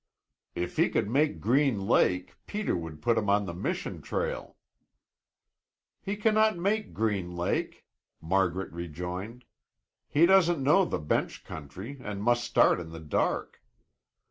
"If 0.55 0.77
he 0.77 0.89
could 0.89 1.07
make 1.07 1.39
Green 1.39 1.79
Lake, 1.79 2.33
Peter 2.47 2.75
would 2.75 3.03
put 3.03 3.19
him 3.19 3.29
on 3.29 3.45
the 3.45 3.53
Mission 3.53 4.01
trail." 4.01 4.55
"He 6.01 6.15
cannot 6.15 6.57
make 6.57 6.91
Green 6.91 7.35
Lake," 7.35 7.85
Margaret 8.19 8.71
rejoined. 8.73 9.45
"He 10.07 10.25
doesn't 10.25 10.63
know 10.63 10.85
the 10.85 10.97
bench 10.97 11.43
country 11.43 11.99
and 12.03 12.23
must 12.23 12.43
start 12.43 12.79
in 12.79 12.89
the 12.89 12.99
dark." 12.99 13.61